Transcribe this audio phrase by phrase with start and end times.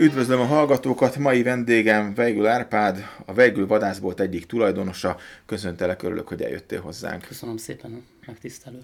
[0.00, 5.16] Üdvözlöm a hallgatókat, mai vendégem Vejgül Árpád, a Vejgül vadászbolt egyik tulajdonosa.
[5.46, 7.24] Köszöntelek, örülök, hogy eljöttél hozzánk.
[7.26, 8.82] Köszönöm szépen, megtisztelő.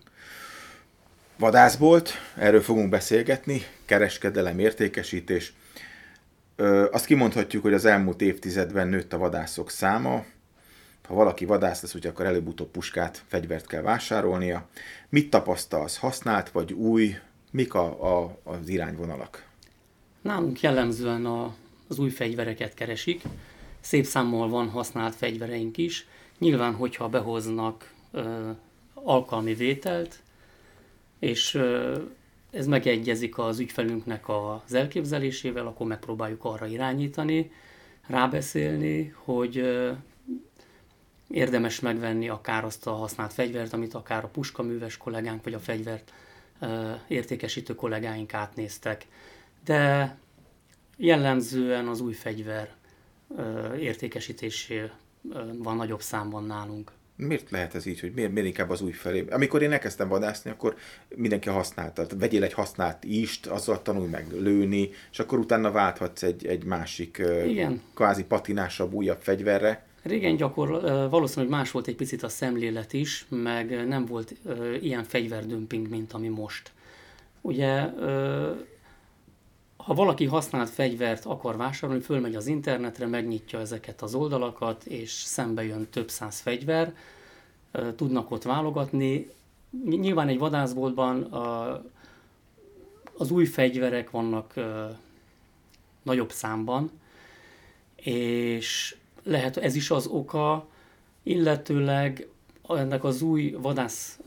[1.39, 5.53] Vadászbolt, erről fogunk beszélgetni, kereskedelem, értékesítés.
[6.57, 10.25] Ö, azt kimondhatjuk, hogy az elmúlt évtizedben nőtt a vadászok száma.
[11.07, 14.69] Ha valaki vadász lesz, ugye akkor előbb-utóbb puskát, fegyvert kell vásárolnia.
[15.09, 17.19] Mit tapasztalsz, használt vagy új?
[17.51, 19.53] Mik a, a, az irányvonalak?
[20.25, 21.55] Nálunk jellemzően a,
[21.89, 23.23] az új fegyvereket keresik.
[23.81, 26.07] Szép számmal van használt fegyvereink is.
[26.39, 28.51] Nyilván, hogyha behoznak ö,
[28.95, 30.19] alkalmi vételt,
[31.19, 31.99] és ö,
[32.51, 37.51] ez megegyezik az ügyfelünknek az elképzelésével, akkor megpróbáljuk arra irányítani,
[38.07, 39.93] rábeszélni, hogy ö,
[41.31, 46.13] érdemes megvenni akár azt a használt fegyvert, amit akár a puskaműves kollégánk, vagy a fegyvert
[46.61, 49.07] ö, értékesítő kollégáink átnéztek
[49.65, 50.17] de
[50.97, 52.73] jellemzően az új fegyver
[53.79, 54.91] értékesítésé
[55.59, 56.93] van nagyobb számban nálunk.
[57.17, 59.25] Miért lehet ez így, hogy miért, miért inkább az új felé?
[59.31, 60.77] Amikor én elkezdtem vadászni, akkor
[61.17, 62.07] mindenki használta.
[62.07, 66.65] Tehát vegyél egy használt ist, azzal tanulj meg lőni, és akkor utána válthatsz egy, egy
[66.65, 67.83] másik, Igen.
[67.95, 69.87] kvázi patinásabb, újabb fegyverre.
[70.03, 70.69] Régen gyakor
[71.11, 74.35] valószínűleg más volt egy picit a szemlélet is, meg nem volt
[74.81, 76.73] ilyen fegyverdömping, mint ami most.
[77.41, 77.85] Ugye
[79.85, 85.65] ha valaki használt fegyvert akar vásárolni, fölmegy az internetre, megnyitja ezeket az oldalakat, és szembe
[85.65, 86.95] jön több száz fegyver,
[87.97, 89.31] tudnak ott válogatni.
[89.85, 91.23] Nyilván egy vadászboltban
[93.17, 94.55] az új fegyverek vannak
[96.03, 96.91] nagyobb számban,
[97.97, 100.67] és lehet ez is az oka,
[101.23, 102.29] illetőleg
[102.69, 104.21] ennek az új vadász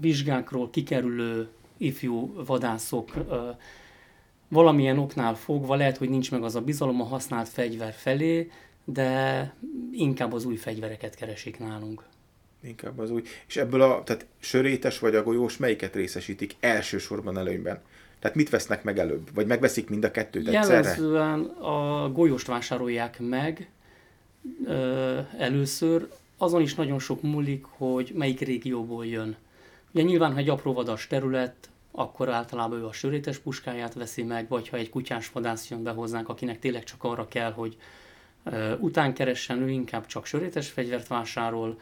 [0.00, 3.10] vizsgákról kikerülő ifjú vadászok
[4.52, 8.50] valamilyen oknál fogva lehet, hogy nincs meg az a bizalom a használt fegyver felé,
[8.84, 9.54] de
[9.92, 12.02] inkább az új fegyvereket keresik nálunk.
[12.60, 13.22] Inkább az új.
[13.46, 17.80] És ebből a, tehát sörétes vagy a golyós melyiket részesítik elsősorban előnyben?
[18.18, 19.28] Tehát mit vesznek meg előbb?
[19.34, 20.74] Vagy megveszik mind a kettőt egyszerre?
[20.74, 23.68] Jellemzően a golyóst vásárolják meg
[24.66, 26.08] ö, először.
[26.36, 29.36] Azon is nagyon sok múlik, hogy melyik régióból jön.
[29.92, 34.68] Ugye nyilván, ha egy apróvadas terület, akkor általában ő a sörétes puskáját veszi meg, vagy
[34.68, 37.76] ha egy kutyás vadász jön be hozzánk, akinek tényleg csak arra kell, hogy
[38.78, 41.78] után keressen, ő inkább csak sörétes fegyvert vásárol,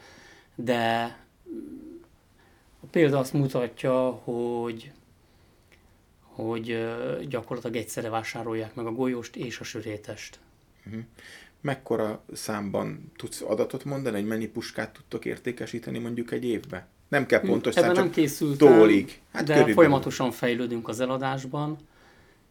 [0.55, 1.03] de
[2.79, 4.91] a példa azt mutatja, hogy
[6.19, 6.87] hogy
[7.27, 10.39] gyakorlatilag egyszerre vásárolják meg a golyóst és a sörétest.
[10.85, 11.03] Uh-huh.
[11.61, 16.87] Mekkora számban tudsz adatot mondani, hogy mennyi puskát tudtok értékesíteni mondjuk egy évbe?
[17.11, 19.19] Nem kell pontos Ebben nem készültem, tólig.
[19.31, 19.73] Hát de körülbelül.
[19.73, 21.77] folyamatosan fejlődünk az eladásban.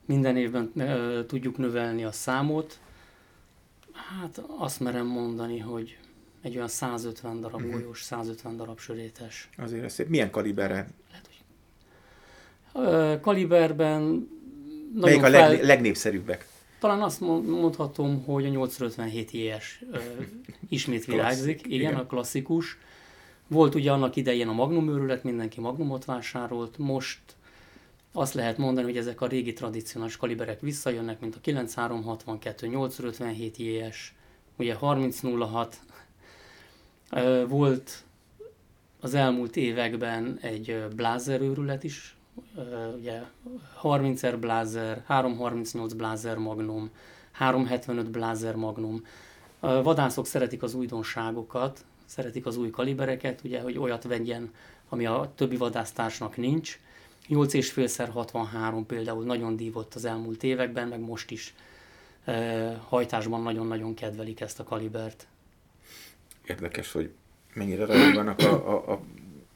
[0.05, 2.79] Minden évben e, tudjuk növelni a számot.
[3.93, 5.99] Hát azt merem mondani, hogy
[6.43, 7.71] egy olyan 150 darab mm.
[7.71, 9.49] golyós, 150 darab sörétes.
[9.57, 10.09] Azért ez szép.
[10.09, 10.89] Milyen kaliberre?
[11.11, 11.29] Lehet,
[12.73, 12.85] hogy...
[12.87, 14.29] E, kaliberben
[14.95, 15.67] Melyik a leg, fel...
[15.67, 16.49] legnépszerűbbek?
[16.79, 19.85] Talán azt mondhatom, hogy a 857 JS
[20.69, 21.67] ismét virágzik.
[21.67, 22.79] Igen, igen, a klasszikus
[23.51, 27.21] volt ugye annak idején a Magnum őrület, mindenki Magnumot vásárolt, most
[28.13, 34.15] azt lehet mondani, hogy ezek a régi tradicionális kaliberek visszajönnek, mint a 9362, 857 JS,
[34.57, 35.81] ugye 3006.
[37.49, 38.05] Volt
[39.01, 42.17] az elmúlt években egy Blazer őrület is,
[42.97, 43.23] ugye
[43.83, 46.91] 30R Blazer, 338 Blazer Magnum,
[47.33, 49.05] 375 Blazer Magnum.
[49.61, 54.55] A vadászok szeretik az újdonságokat, szeretik az új kalibereket, ugye, hogy olyat vegyen,
[54.89, 56.81] ami a többi vadásztársnak nincs.
[57.29, 61.55] 8,5 63 például nagyon dívott az elmúlt években, meg most is
[62.25, 65.27] e, hajtásban nagyon-nagyon kedvelik ezt a kalibert.
[66.47, 67.11] Érdekes, hogy
[67.55, 69.01] mennyire vannak a, a, a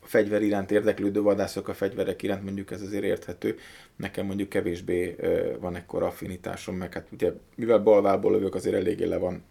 [0.06, 3.58] fegyver iránt érdeklődő vadászok a fegyverek iránt, mondjuk ez azért érthető.
[3.96, 5.16] Nekem mondjuk kevésbé
[5.60, 9.42] van ekkora affinitásom, meg hát ugye, mivel balvából lövök, azért eléggé le van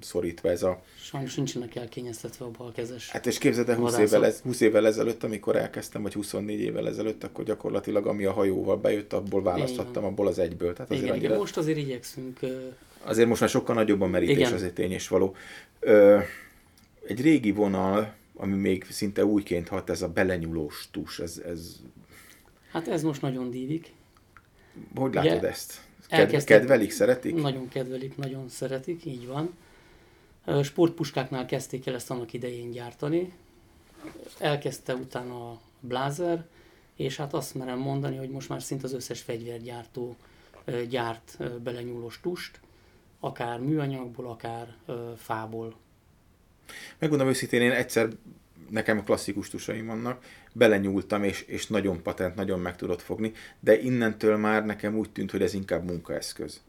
[0.00, 0.82] szorítva ez a...
[1.00, 5.24] Sajnos nincsenek elkényeztetve a balkezes Hát és képzeld el 20 évvel, ez, 20 évvel ezelőtt,
[5.24, 10.26] amikor elkezdtem, vagy 24 évvel ezelőtt, akkor gyakorlatilag ami a hajóval bejött, abból választhattam, abból
[10.26, 10.72] az egyből.
[10.72, 11.28] Tehát azért igen, annyira...
[11.28, 12.38] igen, most azért igyekszünk...
[13.02, 14.52] Azért most már sokkal nagyobb a merítés, igen.
[14.52, 15.36] azért tény és való.
[15.80, 16.18] Ö,
[17.06, 21.76] egy régi vonal, ami még szinte újként hat, ez a belenyúlós tus, ez, ez...
[22.72, 23.92] Hát ez most nagyon dívik.
[24.94, 25.86] Hogy látod Ugye, ezt?
[26.08, 27.34] Ked, kedvelik, szeretik?
[27.34, 29.56] Nagyon kedvelik, nagyon szeretik, így van.
[30.62, 33.32] Sportpuskáknál kezdték el ezt annak idején gyártani.
[34.38, 36.46] Elkezdte utána a Blazer,
[36.96, 40.16] és hát azt merem mondani, hogy most már szinte az összes fegyvergyártó
[40.88, 42.60] gyárt belenyúlós tust,
[43.20, 44.76] akár műanyagból, akár
[45.16, 45.74] fából.
[46.98, 48.08] Megmondom őszintén, én egyszer
[48.70, 54.36] nekem klasszikus tusaim vannak, belenyúltam, és, és nagyon patent, nagyon meg tudott fogni, de innentől
[54.36, 56.60] már nekem úgy tűnt, hogy ez inkább munkaeszköz.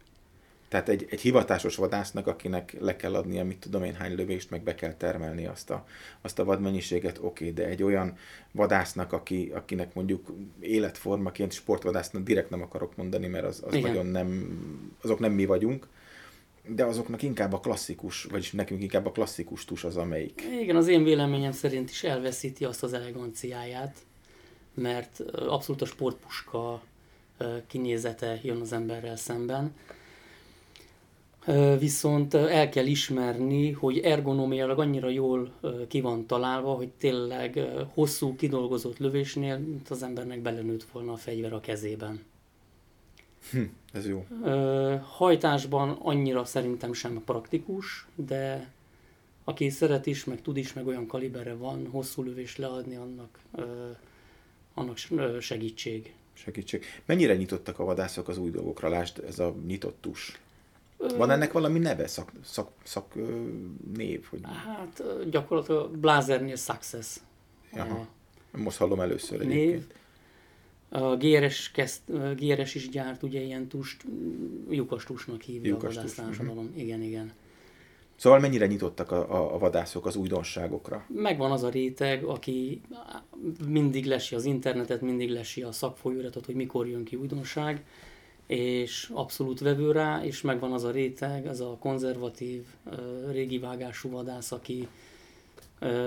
[0.69, 4.62] Tehát egy, egy hivatásos vadásznak, akinek le kell adnia, mit tudom én, hány lövést, meg
[4.62, 5.86] be kell termelni azt a,
[6.22, 8.18] azt a vadmennyiséget, oké, okay, de egy olyan
[8.52, 14.60] vadásznak, aki, akinek mondjuk életformaként sportvadásznak direkt nem akarok mondani, mert az, az nagyon nem,
[15.02, 15.88] azok nem mi vagyunk,
[16.75, 20.44] de azoknak inkább a klasszikus, vagyis nekünk inkább a klasszikus tus az, amelyik.
[20.62, 23.98] Igen, az én véleményem szerint is elveszíti azt az eleganciáját,
[24.74, 26.81] mert abszolút a sportpuska
[27.68, 29.74] kinézete jön az emberrel szemben.
[31.80, 35.51] Viszont el kell ismerni, hogy ergonomiailag annyira jól
[35.88, 37.60] ki van találva, hogy tényleg
[37.94, 42.24] hosszú kidolgozott lövésnél, az embernek belenőtt volna a fegyver a kezében.
[43.52, 43.64] Hm,
[43.94, 44.26] ez jó.
[45.02, 48.72] Hajtásban annyira szerintem sem praktikus, de
[49.44, 53.40] aki szeret is, meg tud is, meg olyan kaliberre van, hosszú lövés leadni, annak,
[54.74, 54.98] annak
[55.42, 56.14] segítség.
[56.34, 56.84] Segítség.
[57.06, 58.90] Mennyire nyitottak a vadászok az új dolgokra?
[58.90, 60.40] Lásd, ez a nyitott tus.
[60.98, 63.14] Van ennek valami neve, szak, szak, szak
[63.94, 64.26] név?
[64.30, 64.40] Hogy...
[64.66, 67.18] Hát gyakorlatilag Blazernél Success.
[67.72, 68.08] Aha.
[68.52, 69.94] Most hallom először egyébként.
[70.90, 72.02] A GRS, kezd,
[72.36, 74.06] GRS is gyárt ugye ilyen tust,
[74.70, 76.66] lyukas tusnak hívja lyukas a vadásztársadalom.
[76.66, 76.82] Uh-huh.
[76.82, 77.32] Igen, igen.
[78.16, 81.06] Szóval mennyire nyitottak a, a, a vadászok az újdonságokra?
[81.08, 82.82] Megvan az a réteg, aki
[83.68, 87.84] mindig lesi az internetet, mindig lesi a szakfolyóiratot, hogy mikor jön ki újdonság,
[88.48, 92.64] és abszolút vevő rá, és megvan az a réteg, az a konzervatív,
[93.32, 94.88] régi vágású vadász, aki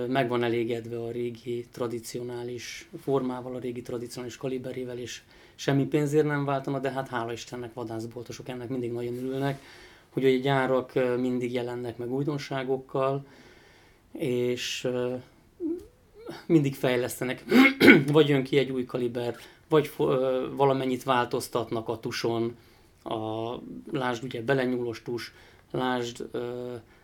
[0.08, 5.22] meg van elégedve a régi tradicionális formával, a régi tradicionális kaliberével, és
[5.54, 9.62] semmi pénzért nem váltana, de hát hála Istennek vadászboltosok ennek mindig nagyon örülnek,
[10.08, 13.26] hogy a gyárak mindig jelennek meg újdonságokkal,
[14.12, 14.88] és
[16.46, 17.44] mindig fejlesztenek,
[18.12, 19.36] vagy jön ki egy új kaliber,
[19.68, 19.90] vagy
[20.56, 22.56] valamennyit változtatnak a tuson,
[23.02, 23.54] a,
[23.90, 25.32] lásd ugye belenyúlós tus,
[25.70, 26.24] lásd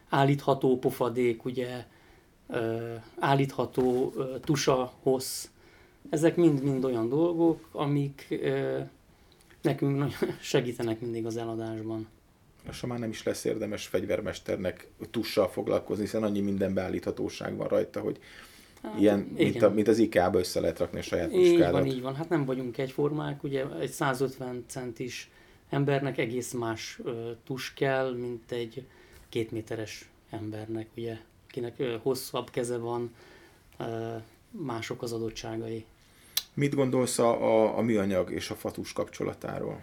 [0.09, 1.85] állítható pofadék, ugye
[3.19, 4.13] állítható
[4.45, 5.49] tusa hossz.
[6.11, 8.41] Ezek mind-mind olyan dolgok, amik
[9.63, 10.05] nekünk
[10.41, 12.09] segítenek mindig az eladásban.
[12.67, 18.01] Most már nem is lesz érdemes fegyvermesternek tussal foglalkozni, hiszen annyi minden beállíthatóság van rajta,
[18.01, 18.19] hogy
[18.83, 21.67] hát, ilyen, mint, a, mint az IKEA-ba össze lehet rakni a saját puskádat.
[21.67, 22.15] Így van, így van.
[22.15, 25.31] Hát nem vagyunk egyformák, ugye egy 150 centis
[25.71, 27.13] embernek egész más uh,
[27.45, 28.85] tus kell, mint egy
[29.29, 31.17] két méteres embernek, ugye
[31.65, 33.15] akinek hosszabb keze van,
[34.51, 35.85] mások az adottságai.
[36.55, 39.83] Mit gondolsz a, a, a műanyag és a fatus kapcsolatáról?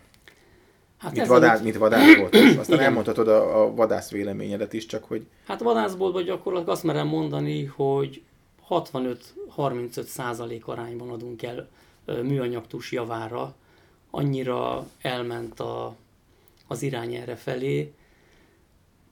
[0.98, 2.36] Hát mint, vadász, mint vadász volt.
[2.36, 5.26] Aztán elmondhatod a, a vadász véleményedet is, csak hogy...
[5.46, 8.22] Hát vadászboltban gyakorlatilag azt merem mondani, hogy
[8.70, 11.70] 65-35 százalék arányban adunk el
[12.06, 13.56] műanyagtus javára.
[14.12, 15.96] Annyira elment a,
[16.68, 17.94] az irány erre felé,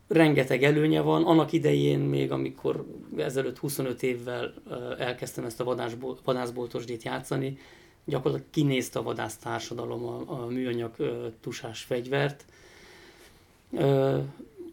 [0.07, 1.23] rengeteg előnye van.
[1.23, 2.85] Annak idején még, amikor
[3.17, 4.53] ezelőtt 25 évvel
[4.99, 7.57] elkezdtem ezt a vadászboltosdét játszani,
[8.05, 10.95] gyakorlatilag kinézte a vadásztársadalom a, a műanyag
[11.41, 12.45] tusás fegyvert.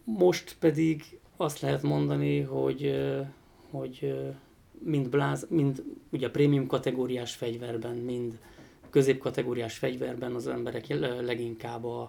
[0.03, 1.03] Most pedig
[1.37, 3.01] azt lehet mondani, hogy,
[3.69, 4.13] hogy
[4.79, 8.37] mind, bláz, mind ugye prémium kategóriás fegyverben, mind
[8.89, 10.87] középkategóriás fegyverben az emberek
[11.21, 12.01] leginkább a,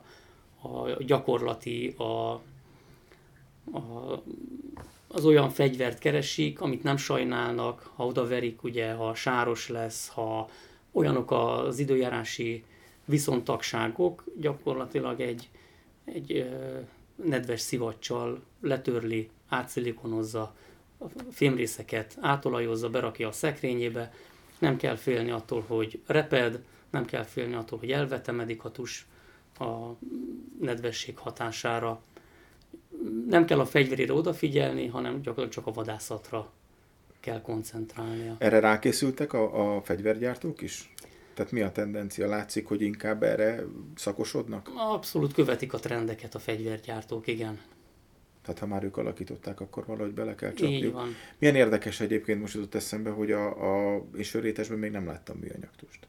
[0.62, 2.40] a gyakorlati, a,
[3.72, 4.22] a,
[5.08, 10.48] az olyan fegyvert keresik, amit nem sajnálnak, ha odaverik, ugye, ha sáros lesz, ha
[10.92, 12.64] olyanok az időjárási
[13.04, 15.48] viszontagságok, gyakorlatilag egy,
[16.04, 16.50] egy
[17.24, 20.54] nedves szivacsal letörli, átszilikonozza
[20.98, 24.12] a fémrészeket, átolajozza, berakja a szekrényébe,
[24.58, 29.06] nem kell félni attól, hogy reped, nem kell félni attól, hogy elvetemedik a tus
[29.58, 29.96] a
[30.60, 32.02] nedvesség hatására
[33.28, 36.52] nem kell a fegyverére odafigyelni, hanem gyakorlatilag csak a vadászatra
[37.20, 38.36] kell koncentrálnia.
[38.38, 40.94] Erre rákészültek a, a fegyvergyártók is?
[41.34, 42.28] Tehát mi a tendencia?
[42.28, 44.70] Látszik, hogy inkább erre szakosodnak?
[44.76, 47.60] Abszolút követik a trendeket a fegyvergyártók, igen.
[48.42, 50.84] Tehát ha már ők alakították, akkor valahogy bele kell csapniuk.
[50.84, 51.08] Így van.
[51.38, 56.06] Milyen érdekes egyébként most jutott eszembe, hogy a, a sörétesben még nem láttam műanyagtust.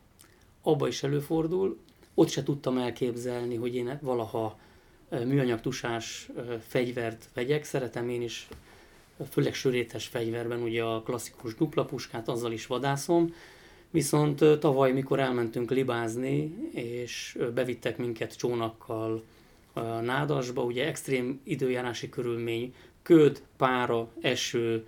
[0.62, 1.80] Abba is előfordul.
[2.14, 4.60] Ott se tudtam elképzelni, hogy én valaha
[5.10, 6.30] műanyag tusás
[6.68, 7.64] fegyvert vegyek.
[7.64, 8.48] Szeretem én is,
[9.30, 13.34] főleg sörétes fegyverben ugye a klasszikus dupla puskát, azzal is vadászom.
[13.90, 19.24] Viszont tavaly, mikor elmentünk libázni, és bevittek minket csónakkal
[19.74, 24.88] a nádasba, ugye extrém időjárási körülmény, köd, pára, eső,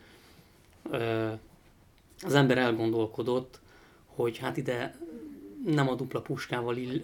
[2.21, 3.59] az ember elgondolkodott,
[4.05, 4.97] hogy hát ide
[5.65, 7.01] nem a dupla puskával ill,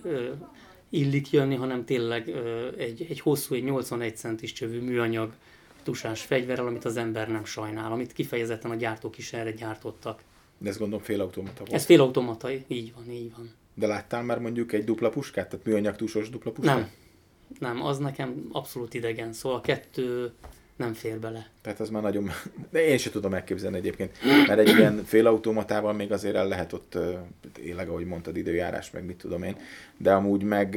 [0.91, 2.29] illik jönni, hanem tényleg
[2.77, 5.33] egy, egy hosszú, egy 81 centis csövű műanyag
[5.83, 10.21] tusás fegyverrel, amit az ember nem sajnál, amit kifejezetten a gyártók is erre gyártottak.
[10.57, 11.73] De ezt gondolom félautomata volt.
[11.73, 13.53] Ez félautomata, így van, így van.
[13.73, 16.75] De láttál már mondjuk egy dupla puskát, tehát műanyag túsos dupla puskát?
[16.75, 16.89] Nem,
[17.59, 20.31] nem, az nekem abszolút idegen, szóval a kettő
[20.81, 21.49] nem fér bele.
[21.61, 22.29] Tehát az már nagyon...
[22.69, 26.97] De én sem tudom elképzelni egyébként, mert egy ilyen félautomatával még azért el lehet ott,
[27.53, 29.55] tényleg, ahogy mondtad, időjárás, meg mit tudom én,
[29.97, 30.71] de amúgy meg,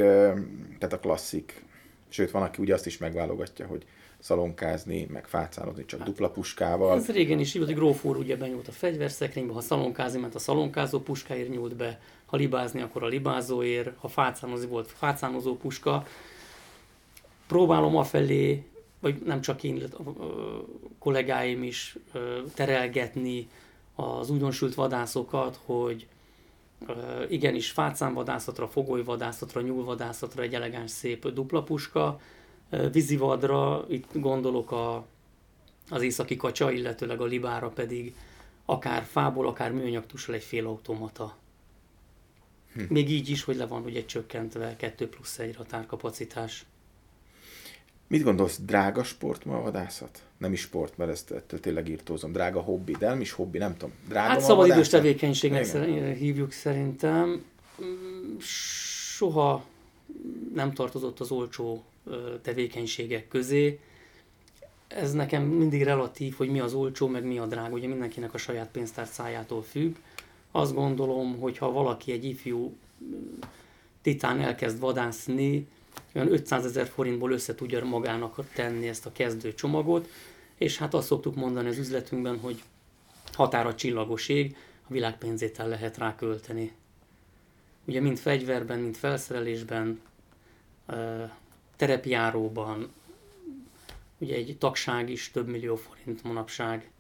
[0.78, 1.64] tehát a klasszik,
[2.08, 3.84] sőt van, aki ugye azt is megválogatja, hogy
[4.18, 6.96] szalonkázni, meg fácálozni csak hát, dupla puskával.
[6.96, 10.99] Ez régen is így, hogy Grófór ugye benyúlt a fegyverszekrénybe, ha szalonkázni, ment a szalonkázó
[11.00, 16.06] puskáért nyúlt be, ha libázni, akkor a libázóért, ha fácánozni volt fácánozó puska.
[17.46, 18.64] Próbálom afelé,
[19.04, 20.02] vagy nem csak én, a
[20.99, 21.96] kollégáim is
[22.54, 23.49] terelgetni
[23.94, 26.06] az újdonsült vadászokat, hogy
[27.28, 32.20] igenis fácánvadászatra, fogolyvadászatra, nyúlvadászatra egy elegáns szép dupla puska,
[32.92, 35.06] vízivadra, itt gondolok a,
[35.90, 38.14] az északi kacsa, illetőleg a libára pedig
[38.64, 41.37] akár fából, akár műanyagtussal egy fél automata.
[42.73, 42.82] Hm.
[42.88, 46.64] Még így is, hogy le van ugye csökkentve 2 plusz 1 ratárkapacitás.
[48.06, 50.23] Mit gondolsz, drága sport ma a vadászat?
[50.37, 52.32] Nem is sport, mert ezt ettől tényleg írtózom.
[52.32, 53.94] Drága hobbi, de nem is hobbi, nem tudom.
[54.08, 56.14] Drága hát szabadidős tevékenységnek Igen.
[56.14, 57.44] hívjuk szerintem.
[58.38, 59.64] Soha
[60.54, 61.84] nem tartozott az olcsó
[62.42, 63.78] tevékenységek közé.
[64.88, 67.75] Ez nekem mindig relatív, hogy mi az olcsó, meg mi a drága.
[67.75, 69.94] Ugye mindenkinek a saját pénztárcájától függ.
[70.50, 72.76] Azt gondolom, hogy ha valaki egy ifjú
[74.02, 75.66] titán elkezd vadászni,
[76.14, 80.08] olyan 500 ezer forintból össze tudja magának tenni ezt a kezdő csomagot,
[80.58, 82.62] és hát azt szoktuk mondani az üzletünkben, hogy
[83.32, 86.72] határa csillagos ég, a világ pénzét el lehet rá költeni.
[87.84, 90.00] Ugye mind fegyverben, mind felszerelésben,
[91.76, 92.92] terepjáróban,
[94.18, 96.90] ugye egy tagság is több millió forint manapság.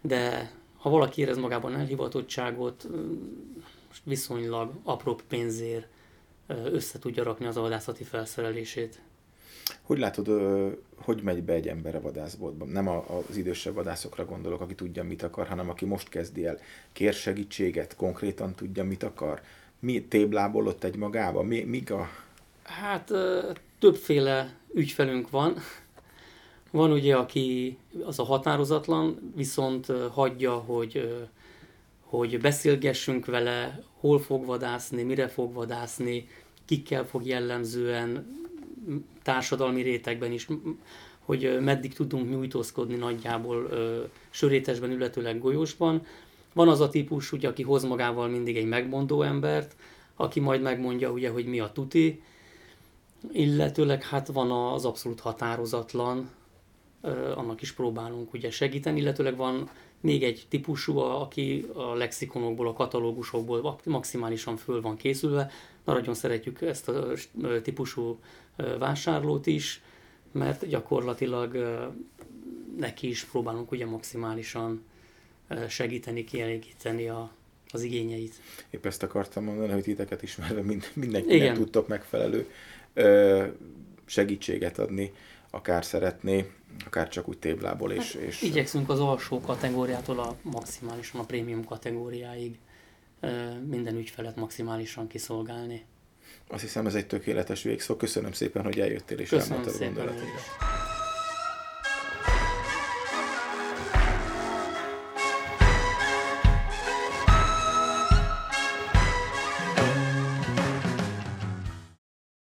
[0.00, 2.88] De ha valaki érez magában elhivatottságot,
[4.04, 5.86] viszonylag apró pénzért
[6.48, 9.00] össze tudja rakni az vadászati felszerelését.
[9.82, 10.28] Hogy látod,
[10.96, 12.64] hogy megy be egy ember a vadászboltba?
[12.64, 16.58] Nem az idősebb vadászokra gondolok, aki tudja, mit akar, hanem aki most kezdi el.
[16.92, 19.40] Kér segítséget, konkrétan tudja, mit akar?
[19.78, 21.42] Mi téblából ott egy magába?
[21.42, 22.08] Mi, mik a...
[22.62, 23.12] Hát
[23.78, 25.56] többféle ügyfelünk van.
[26.70, 31.18] Van ugye, aki az a határozatlan, viszont hagyja, hogy,
[32.08, 36.28] hogy beszélgessünk vele, hol fog vadászni, mire fog vadászni,
[36.64, 38.36] kikkel fog jellemzően
[39.22, 40.46] társadalmi rétegben is,
[41.18, 43.68] hogy meddig tudunk nyújtózkodni nagyjából
[44.30, 46.06] sörétesben, illetőleg golyósban.
[46.52, 49.76] Van az a típus, ugye, aki hoz magával mindig egy megmondó embert,
[50.16, 52.22] aki majd megmondja, ugye, hogy mi a tuti,
[53.32, 56.30] illetőleg hát van az abszolút határozatlan,
[57.34, 63.78] annak is próbálunk ugye segíteni, illetőleg van még egy típusú, aki a lexikonokból, a katalógusokból
[63.84, 65.50] maximálisan föl van készülve.
[65.84, 67.12] Nagyon szeretjük ezt a
[67.62, 68.18] típusú
[68.78, 69.82] vásárlót is,
[70.32, 71.78] mert gyakorlatilag
[72.76, 74.82] neki is próbálunk ugye maximálisan
[75.68, 77.30] segíteni, kielégíteni a,
[77.70, 78.34] az igényeit.
[78.70, 82.50] Épp ezt akartam mondani, hogy titeket ismerve mind, mindenkinek tudtok megfelelő
[84.04, 85.12] segítséget adni,
[85.50, 86.50] akár szeretné,
[86.86, 87.92] akár csak úgy téblából.
[87.92, 88.42] És, hát, és...
[88.42, 92.58] Igyekszünk az alsó kategóriától a maximálisan a prémium kategóriáig
[93.66, 95.84] minden ügyfelet maximálisan kiszolgálni.
[96.48, 97.96] Azt hiszem ez egy tökéletes végszó.
[97.96, 100.77] Köszönöm szépen, hogy eljöttél és elmondtad a gondolatodat.